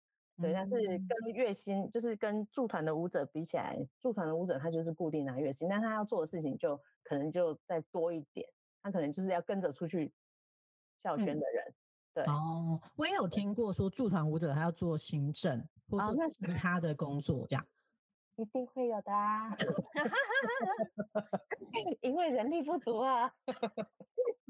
[0.42, 8.48] 对，但是跟月薪就是跟驻团的舞者比起来，驻团的舞者他就是固定拿月薪，但他要做的事情就可能就再多一点，
[8.84, 10.14] 他可能就是要跟着出去
[11.04, 11.74] 校宣的人。
[12.14, 17.68] 对哦，我也有听过说驻团舞者他要做行政或做其他的工作，这样
[18.38, 19.12] 一定会有的
[22.02, 23.34] 因为人力不足啊。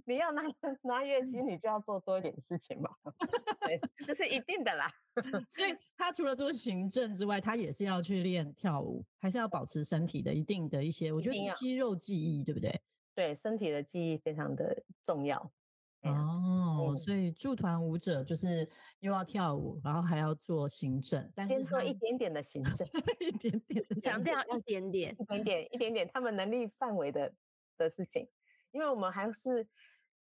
[0.08, 0.42] 你要拿
[0.84, 2.90] 拿月薪，你就要做多一点事情嘛，
[3.68, 4.90] 对，这是一定的啦。
[5.52, 12.82] 所以他除了做行政之外，他也是要去练跳舞，还是要保持身体的一定的一些，我觉得是肌肉记忆，对不对？
[13.14, 15.52] 对，身体的记忆非常的重要。
[16.04, 18.66] 哦，所以驻团舞者就是
[19.02, 22.88] 又要跳舞，然后还要做行政，但是做一点点的行政，
[23.20, 27.34] 一点点，强调一点点，一点点，一点点，他们能力范围的
[27.78, 28.26] 的事情。
[28.72, 29.66] 因为我们还是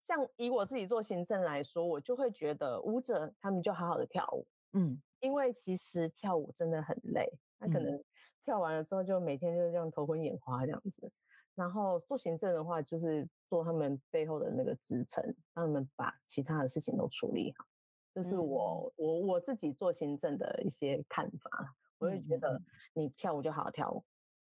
[0.05, 8.03] 像以我自己做行政来说，我就会觉得舞者他们就好好的跳舞，嗯，因为其实跳舞真的很累，他可能
[8.45, 11.11] 跳完了之后就每天就这样头昏眼花这样子。
[11.55, 17.65] 然后做行政的话，就是做他们背后的那个支撑，让他们把其他的事情都处理好。
[18.13, 21.75] 这是我我我自己做行政的一些看法。
[21.99, 22.61] 我会觉得
[22.93, 24.05] 你跳舞就好好跳舞，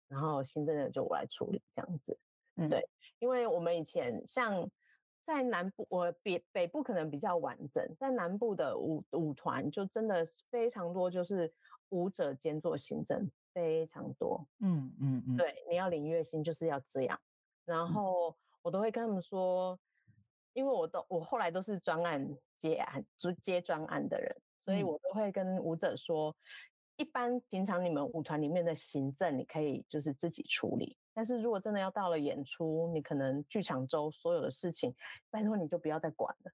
[0.09, 2.17] 然后行政的就我来处理这样子。
[2.69, 2.87] 对，
[3.19, 4.71] 因为我们以前像
[5.35, 11.53] 在南部，我北北部可能比较完整，在南部的舞舞团就真的非常多，就是
[11.91, 13.31] 舞者兼做行政。
[13.53, 17.21] 非常多，嗯嗯嗯，对，你要领月薪就是要这样，
[17.65, 19.77] 然后我都会跟他们说，
[20.53, 22.25] 因为我都我后来都是专案
[22.57, 26.33] 接案，直接专案的人，所以我都会跟舞者说，
[26.95, 34.95] 一般平常你们舞团里面的行政你可以就是自己处理，但是如果真的要到了演出，你可能剧场周所有的事情，
[35.31, 36.53] 拜托你就不要再管了，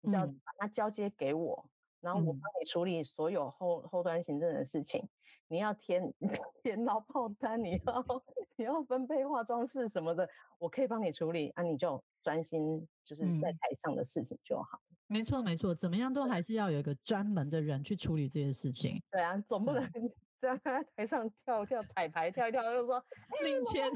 [0.00, 1.68] 你要把它交接给我。
[2.00, 5.04] 然后我帮你处理所有后后端行政的事情，
[5.48, 6.14] 你要填
[6.62, 8.22] 填劳报单，你要
[8.54, 10.28] 你要分配化妆室什么的，
[10.60, 14.80] 我可以帮你处理啊，你就专心就是在台上的事情就好。
[15.08, 19.02] 没错没错，怎么样都还是要有一个专门的人去处理这些事情。
[19.10, 19.82] 对啊，总不能
[20.38, 23.02] 在台上跳跳彩排跳一跳，就说
[23.42, 23.90] 领钱，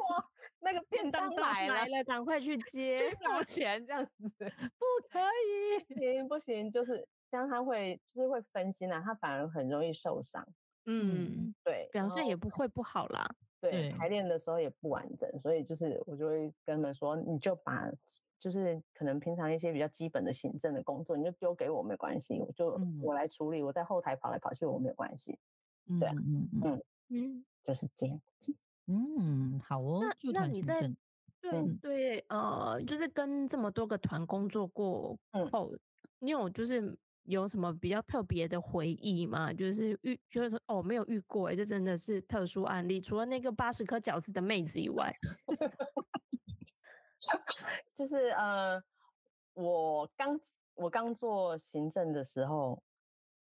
[0.61, 4.31] 那个便当来了，赶快去接付钱这样子，
[4.79, 6.71] 不可以，不行不行？
[6.73, 7.07] 就是。
[7.33, 10.47] 这样他会就是会分心啊，他反而很容易受伤。
[10.85, 13.27] 嗯，对，表现也不会不好啦。
[13.59, 17.91] 对，排练的时候也不完整，所以就是我就会跟他们说，你就把
[18.39, 25.39] 就是可能平常一些比较基本的行政的工作，你就丢给我没关系，我就我来处理，我在后台跑来跑去我没有关系。
[26.01, 28.21] 对，嗯嗯嗯，就是这样。
[28.87, 30.01] 嗯，好哦。
[30.03, 30.81] 那那你在
[31.41, 35.19] 对对呃，就是跟这么多个团工作过
[35.51, 35.73] 后，
[36.19, 36.97] 你有就是。
[37.27, 39.53] 有什么比较特别的回忆吗？
[39.53, 43.01] 就是遇，就是说哦，没有遇过哎，这真的是特殊案例。
[43.01, 45.15] 除了那个八十颗饺子的妹子以外，
[47.95, 48.83] 就是呃，
[49.55, 50.41] 我刚
[50.75, 52.83] 我刚做行政的时候，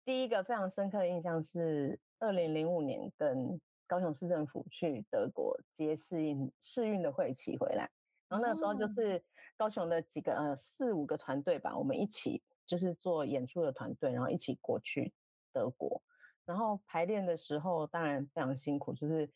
[0.04, 7.90] 第一个非常深刻的印象是二零零五年跟高雄市政府去德国接试运试运的会期回来，
[8.28, 9.22] 然后那时候就是
[9.56, 12.42] 高雄的几个呃四五个团队吧，我们一起。
[12.64, 15.12] 就是做演出的团队，然后一起过去
[15.52, 16.00] 德国，
[16.46, 19.28] 然后排练的时候当然非常辛苦，就是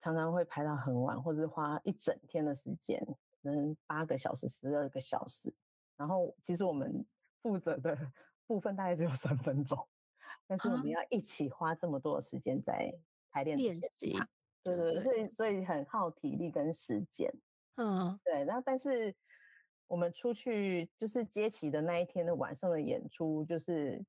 [0.00, 3.00] 常常会排到很晚，或者是花一整天的时间，
[3.42, 5.54] 可能八个小时、十二个小时。
[5.96, 7.02] 然后其实我们
[7.40, 7.96] 负责的
[8.46, 9.78] 部分大概只有三分钟，
[10.46, 12.92] 但是我们要一起花这么多的时间在
[13.30, 14.18] 排练练习，
[14.62, 17.32] 对对，所以所以很耗体力跟时间。
[17.76, 19.14] 嗯，对，然后但是。
[19.88, 24.04] 我们出去就是接起的那一天的晚上的演出，就是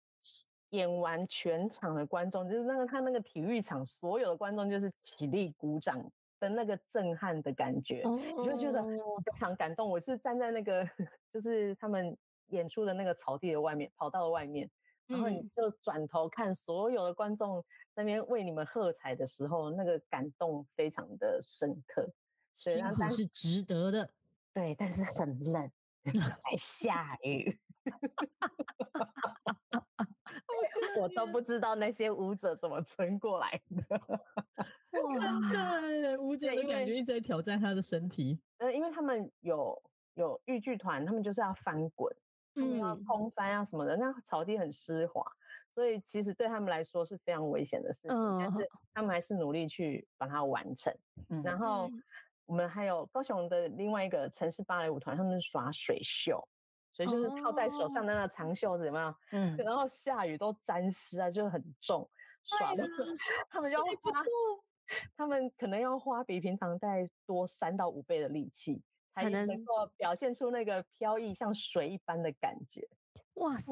[0.71, 6.03] 演完全场的观众，就是那个他那个体育场所有的观众就是起立鼓掌
[6.39, 8.03] 的那个震撼的感觉，
[8.39, 8.97] 你就觉得非
[9.35, 9.87] 常感动。
[9.87, 10.83] 我是站在那个
[11.31, 14.67] 就是他们演出的那个草地的外面，跑道的外面，
[15.07, 17.63] 然后你就转头看所有的观众
[17.95, 22.09] 那边为你们喝彩的时候，那个感动非常的深刻，
[22.53, 24.11] 辛苦是值得的。
[24.53, 25.71] 对，但是很冷，
[26.43, 27.59] 还下雨，
[30.99, 34.01] 我都不知道那些舞者怎么撑过来的。
[34.91, 38.39] 真的，舞者的感觉一直在挑战他的身体。
[38.57, 39.79] 呃，因为他们有
[40.15, 42.11] 有豫剧团，他们就是要翻滚，
[42.57, 45.23] 他们要空翻啊什么的，那草地很湿滑，
[45.73, 48.37] 所以其实对他们来说是非常危险的事情。
[48.39, 50.93] 但是 他们还是努力去把它完成，
[51.43, 51.89] 然后。
[52.49, 56.41] 我们还有高雄的另外一个城市芭蕾舞团，他们耍水袖，
[56.93, 59.13] 所以就是套在手上的那个长袖子，有没有？
[59.35, 59.57] 嗯。
[59.57, 62.09] 然后下雨都沾湿啊，就很重，
[62.45, 62.87] 耍的。
[63.49, 64.23] 他们要花，
[65.17, 68.81] 他们可能要花比平常再多三到五倍的力气，
[69.17, 72.87] 才能够表现出那个飘逸像水一般的感觉。
[73.35, 73.71] 哇塞！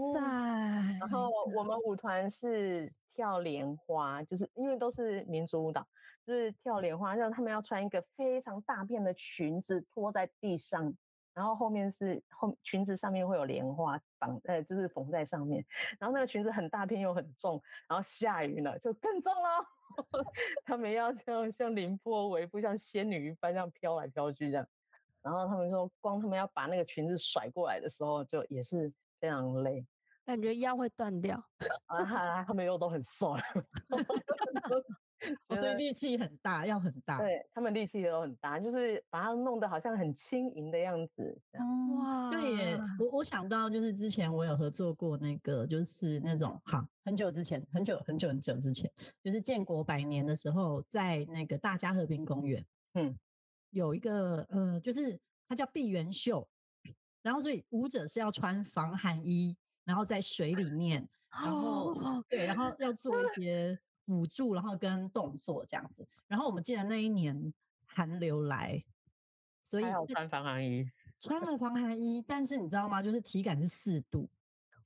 [0.99, 5.87] 然后我们舞团是跳莲花，就是因为都是民族舞蹈。
[6.25, 10.91] 就是跳莲花，让他们要穿一个非常大片的裙子拖在地上，
[11.35, 15.63] 然后后面是后裙子上面会有莲花绑，呃，就是缝在上面。
[15.99, 19.65] 然后那个裙子很大片又很重，然后下雨了就更重了。
[20.65, 24.67] 他们要这样像凌波微步，像仙女一般这样飘来飘去这样。
[25.25, 29.83] 然后他们说，光他们要把那个裙子甩过来的时候，就也是非常累，
[30.23, 31.43] 感觉腰会断掉。
[31.87, 33.35] 啊哈，他们又都很瘦，
[35.55, 37.17] 所以力气很大，要很大。
[37.17, 41.41] 对他们力气都很大，就是把它弄得好像很轻盈的样子。
[41.97, 48.91] 哇，对耶，我我想到就是之前我有合作过那个，就是那种好很久之前，很久很久很久之前，
[49.23, 52.63] 就是建国百年的时候，在那个大家和平公园，
[52.93, 53.17] 嗯。
[53.75, 55.19] 有一个呃，就是
[55.49, 56.47] 它叫闭源秀，
[57.21, 59.53] 然后所以舞者是要穿防寒衣，
[59.83, 66.07] 然后在水里面，然后对，然后要做一些辅助，然后跟动作这样子。
[66.25, 67.53] 然后我们记得那一年
[67.85, 68.81] 寒流来，
[69.61, 73.03] 所以穿防寒衣，穿了防寒衣，但是你知道吗？
[73.03, 74.29] 就是体感是四度，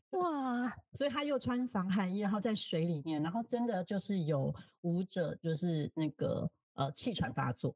[0.10, 0.76] 哇！
[0.94, 7.76] 所以他又穿防寒衣，然后在水里面，然后真的就是有舞者就是那个呃气喘发作。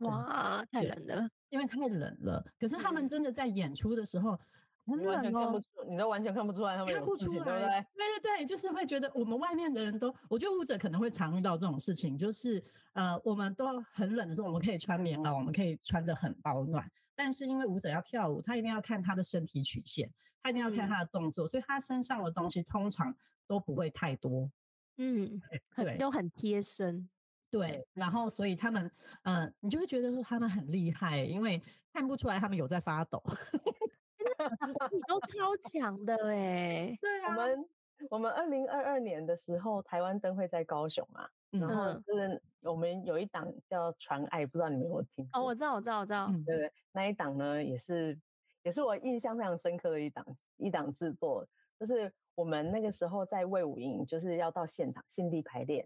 [0.00, 2.44] 哇，太冷了，因为太冷了。
[2.58, 4.38] 可是他们真的在演出的时候
[4.86, 7.86] 很冷哦，你都完全看不出来他们看不出来，对不对？
[7.94, 12.62] 对对对，就是会觉得我们外面的人都，我觉得舞者可能会常遇到这种事情，就是
[12.94, 16.84] 呃，我们都很冷的时候，我们可以穿棉袄，我们可以穿的很保暖。
[17.14, 20.10] 但是因为舞者要跳舞，他一定要看他的身体曲线，
[20.42, 23.14] 他一定要看他的动作，所以他身上的东西通常
[23.46, 24.50] 都不会太多。
[24.96, 25.40] 嗯，
[25.76, 27.08] 对，都很贴身。
[27.50, 28.90] 对，然后所以他们，
[29.22, 31.60] 呃，你就会觉得说他们很厉害，因为
[31.92, 33.22] 看不出来他们有在发抖，
[34.92, 36.96] 你都超强的哎。
[37.00, 37.68] 对啊，我们
[38.10, 45.28] 我们二零二二年的时候，台湾灯会在高雄啊，然后就是我们有一档叫《传爱》，不知道你们有没有听？
[45.32, 46.28] 哦，我知道，我知道，我知道。
[46.46, 48.16] 对对，那一档呢，也是
[48.62, 50.24] 也是我印象非常深刻的一档
[50.56, 51.44] 一档制作，
[51.78, 55.84] 就是我们那个时候在魏武营，就是要到现场现地排练。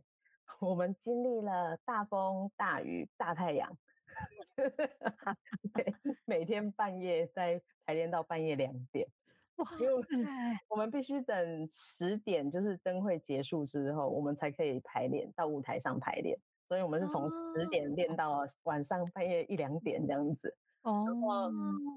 [0.60, 3.76] 我们经历了大风、大雨、大太阳，
[5.74, 9.06] 每每天半夜在排练到半夜两点。
[9.56, 9.84] 哇塞！
[10.68, 16.36] 我们必须等十点，就是灯会结束之后，我们才可以排练到舞台上排练。
[16.66, 20.56] 所以我们是从十点练到晚上半夜一两点这样子。
[20.82, 21.04] 哦。
[21.06, 21.50] 然后，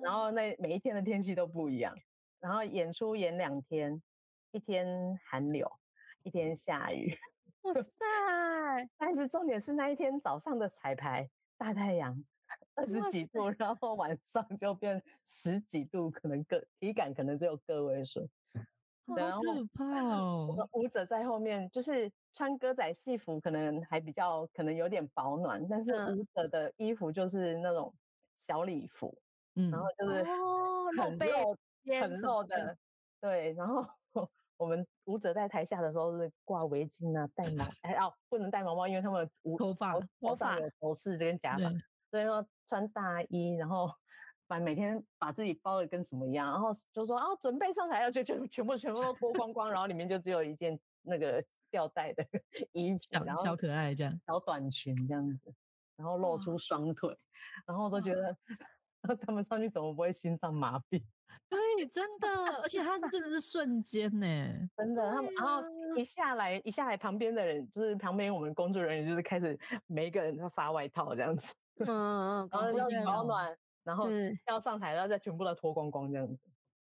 [0.04, 1.96] 然后那每一天的天气都不一样。
[2.40, 4.00] 然后演出演两天，
[4.52, 5.72] 一天寒流，
[6.24, 7.18] 一天下雨。
[7.68, 8.90] 哇塞！
[8.98, 12.16] 但是重点是那一天早上的彩排，大太阳，
[12.76, 18.30] 二十几度，然后晚上就变十几度，可能个体感可能只有个位数。
[19.16, 19.42] 然后
[19.74, 20.70] 怕哦！
[20.74, 27.94] 舞者在后面，就是穿歌仔戏服，可能还比较可能有点保暖，但是舞者的衣服就是那种
[28.38, 29.18] 小礼服，
[29.56, 30.24] 嗯，然后就是
[31.02, 31.58] 很露、
[32.02, 32.78] 很露的，
[33.20, 33.86] 对，然后。
[34.58, 41.72] 我们舞者在台下的时候是挂围巾啊，戴毛 哎哦，不能戴毛毛，因为他们舞头发头发有头饰跟假发，
[42.12, 43.90] 所以说穿大衣，然后
[44.48, 52.26] 把每天把自己包的跟什么一样，然后就说啊准备上台要就全全部全部都脱光光，然后里面就只有一件那个吊带的
[52.74, 55.54] 衣服，小小可爱这样，小短裙这样子，
[55.98, 57.16] 然后露出双腿，
[57.66, 58.36] 然后都觉得
[59.22, 61.02] 他们上去怎么不会心脏麻痹？
[61.50, 62.28] 对，真的，
[62.62, 64.26] 而且他是真的是瞬间呢，
[64.78, 65.12] 真的。
[65.12, 65.62] 他们然后
[65.96, 71.54] 一下来，一下来，旁边的人就是旁边我们工作人员就是开始每一个人都发外套这样子，
[71.86, 74.10] 嗯嗯，然后要保暖，然后
[74.48, 76.44] 要上台，然后再全部都脱光光这样子。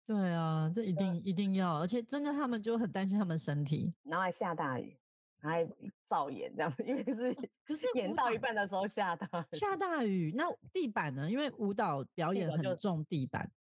[0.07, 4.97] 对啊，这一定一定要，而且真的他们就很担心他们身体，然后还下大雨，
[5.41, 5.67] 还
[6.05, 7.33] 造演这样子，因为是
[7.65, 11.29] 可是演到一半的时候下大下大雨，那地板呢？
[11.29, 13.51] 因为舞蹈表演很重地板。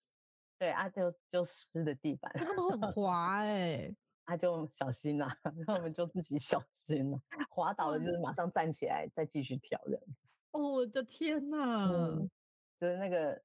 [0.59, 3.91] 对啊，就就湿的地板，他们很 滑哎，
[4.25, 5.27] 啊就小心呐，
[5.67, 7.19] 那我们就自己小心了，
[7.49, 10.35] 滑倒了就是马上站起来再继续跳这样子。
[10.53, 11.89] 哦，我的天呐，
[12.79, 13.41] 就是那个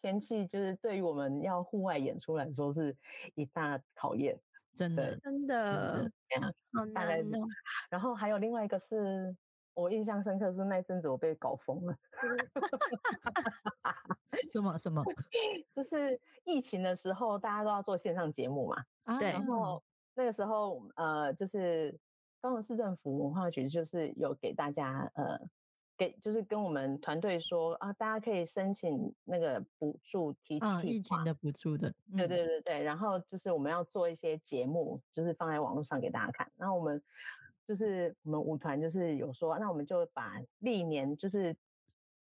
[0.00, 2.96] 天气，就是对于我们要户外演出来说是
[3.34, 4.40] 一大考验，
[4.74, 6.10] 真的真的，
[6.72, 7.46] 好难哦。
[7.88, 9.34] 然后还有另外一个是。
[9.76, 11.98] 我印象深刻是那阵子我被搞疯了，
[14.52, 15.02] 什么什么？
[15.74, 18.84] 就是疫情的时候，大家都要做线上节目嘛。
[19.18, 19.32] 对。
[19.32, 19.82] 然后
[20.14, 21.98] 那个时候，呃，就是
[22.40, 25.40] 高雄市政府文化局就是有给大家，呃，
[25.96, 31.92] 给就是跟我们团队说啊，大家可以申请那个补助提起疫情的补助的。
[32.16, 32.82] 对对对对。
[32.82, 36.50] 然后就是我们要做一些节目，就是放在网络上给大家看。
[36.56, 37.02] 然后我们。
[37.66, 41.56] 就是我们舞团就是有说，那我们就把历年就是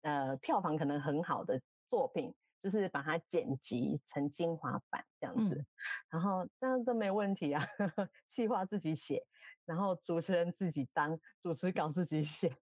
[0.02, 1.58] 呃票房可能很好的
[1.88, 5.64] 作品，就是把它剪辑成精华版这样子，
[6.10, 7.66] 然后这样都没问题啊。
[8.28, 9.24] 计划自己写，
[9.64, 12.54] 然后主持人自己当主持稿自己写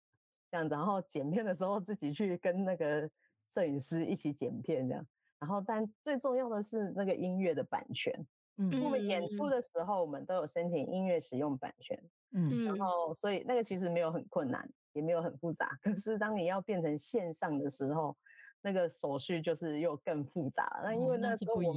[0.50, 3.08] 这样子，然后剪片的时候自己去跟那个
[3.48, 5.06] 摄影师一起剪片这样。
[5.38, 8.12] 然后，但最重要的是那个音乐的版权。
[8.58, 11.98] 嗯，我们演出的时候，我们都有申请音乐使用版权。
[12.32, 15.70] 嗯，然后所以那个其实没有很困难，也没有很复杂。
[15.82, 18.14] 可是当你要变成线上的时候，
[18.60, 20.80] 那个手续就是又更复杂。
[20.84, 21.74] 那因为那时候我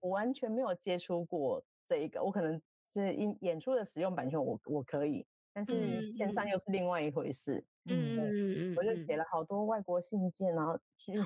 [0.00, 2.60] 我完全没有接触过这一个，我可能
[2.92, 5.24] 是演演出的使用版权，我我可以。
[5.52, 11.18] 但是线上又是另外一回事，嗯嗯嗯，我就写了好多外国信件，然后去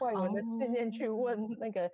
[0.00, 1.90] 外文的信件去问那个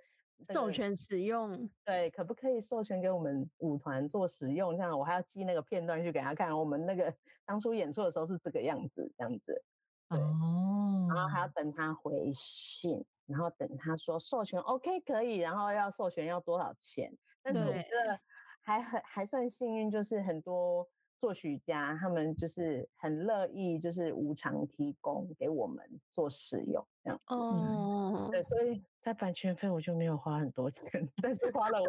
[0.51, 4.77] 授权使用，对，可不可以授权给我们舞团做使用？
[4.77, 7.11] 这样我还要寄那个片段去给他看，我们那个
[7.45, 9.63] 当初演出的时候是这个样子，这样子，
[10.09, 17.11] 对，然后还要等他回信，然后等他说授权 OK 可以，然后要授权要多少钱？
[17.41, 18.19] 但是我觉得
[18.61, 20.87] 还很还算幸运，就是很多。
[21.19, 27.35] 作曲家他们就是很乐意，就是无偿提供给我们做使用这样子。
[27.35, 30.87] 哦，对，所以在版权费我就没有花很多钱，
[31.21, 31.87] 但是花了我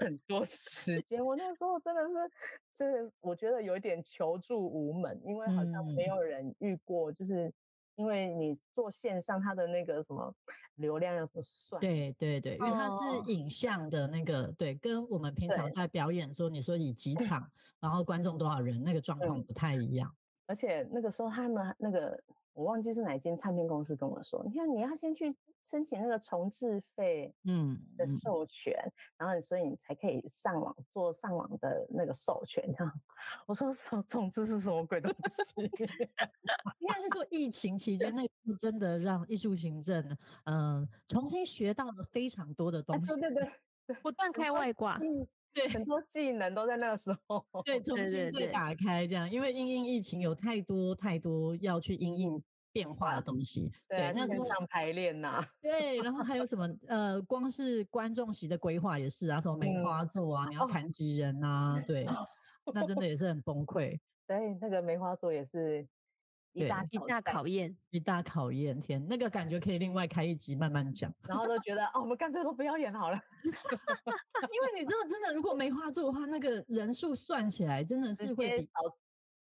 [0.00, 1.22] 很多时间。
[1.24, 2.30] 我那时候真的是，
[2.72, 7.52] 就是我觉得有一点求助无门，因为好像没有人遇过，就是。
[8.00, 10.34] 因为你做线上，它的那个什么
[10.76, 11.78] 流量要怎么算？
[11.80, 17.46] 对对对，因为它是影像的那个，对，跟我们平常在表演说，你说以几场，
[17.78, 20.10] 然后观众多少人，那个状况不太一样。
[20.46, 22.18] 而且那个时候他们那个。
[22.60, 25.34] 我忘记是哪间唱片公司跟我说，你看你要先去
[25.64, 28.74] 申请那个重置费，嗯的授权，
[29.16, 32.62] 然后所以你才可以上网做上网的那个授权。
[32.76, 33.00] 这样，
[33.46, 35.62] 我说重重置是什么鬼东西？
[36.80, 38.22] 应该是说疫情期间那
[38.58, 43.50] 真的让艺术行政嗯重新学到了非常多的东西，对对
[43.86, 45.00] 对，不断开外挂。
[45.52, 52.40] 对，很多技能都在那个时候，对， 重新再打开这样，因为因应疫情有太多太多要去因应
[52.72, 62.06] 变化的东西，对，那是上排练呐，对，然后还有什么呃，光是观众席的规划也是啊，什么梅花座啊，你要弹吉人啊，对，
[62.72, 65.86] 那真的也是很崩溃， 对，那个梅花座也是。
[66.52, 71.14] 一大一大考验，一大考验，天，那个感觉可以另外开一集慢慢讲。
[71.28, 78.68] 然后都觉得，哦，我们干脆都不要演好了， 因为你知道，真的，如果梅花座的话，那个人数算起来真的是会比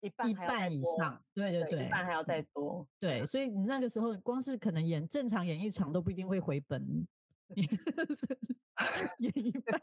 [0.02, 2.88] 一半一半以上，对对对，一半还要再多。
[3.00, 7.08] 对，所以你那个时候光是可能演正常演一场都不一定会回本，
[9.20, 9.82] 演一半，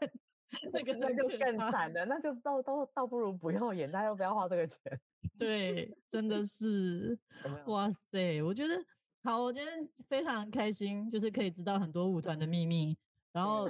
[0.71, 4.77] 那个那就更惨了，那就倒倒倒不如不要演，大家要不要花这个钱？
[5.37, 7.17] 对，真的是，
[7.67, 8.41] 哇塞！
[8.41, 8.73] 我觉得
[9.23, 9.71] 好，我觉得
[10.07, 12.97] 非常开心，就是可以知道很多舞团的秘密，
[13.31, 13.69] 然后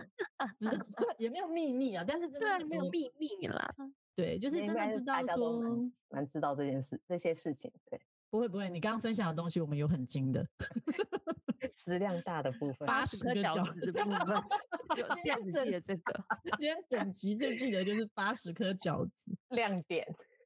[1.17, 3.75] 也没有秘密啊，但是真的没有秘密啦。
[4.17, 5.61] 对，就是真的知道说，
[6.09, 7.71] 蛮知道这件事，这些事情。
[7.87, 8.01] 对，
[8.31, 10.43] 不会不会，你刚刚分享的东西，我们有很精的，
[11.69, 14.35] 食量大的部分， 八十颗饺子的部分，
[15.21, 16.25] 现在只记得这个，
[16.57, 20.03] 今天整集最记得就是八十颗饺子亮点。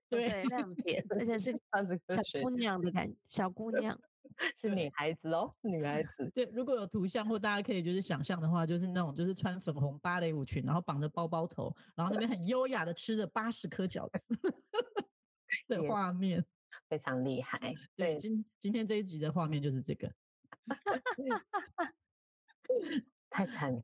[0.09, 1.53] 对，亮点，而且是
[2.11, 3.97] 小姑娘的感觉，小姑娘
[4.59, 6.29] 是女孩子哦，女孩子。
[6.33, 14.37] 对，如果有图像或大家可以就是想象的话，就是那种就是穿粉红芭蕾舞裙，然后绑着包包头，然后那边很优雅的吃着八十颗饺子
[15.67, 16.43] 的画面，
[16.89, 17.73] 非常厉害。
[17.95, 20.11] 对，今今天这一集的画面就是这个，
[23.29, 23.81] 太惨了。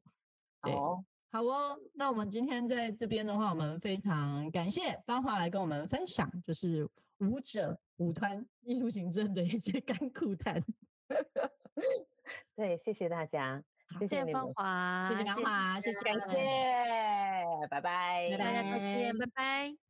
[0.62, 1.04] 哦。
[1.30, 6.90] 好哦，那我们今天在这边的话，我们非常感谢芳华来跟我们分享，就是
[7.20, 10.64] 舞者、舞团、艺术行政的一些甘苦谈。
[12.56, 13.64] 对，谢谢大家，
[14.00, 16.38] 谢谢芳华，谢谢芳华，谢谢感谢，
[17.70, 19.87] 拜拜，大家再见，拜拜。